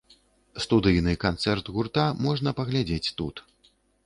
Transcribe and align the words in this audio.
Студыйны 0.63 1.13
канцэрт 1.25 1.69
гурта 1.75 2.07
можна 2.27 2.55
паглядзець 2.63 3.13
тут. 3.23 3.45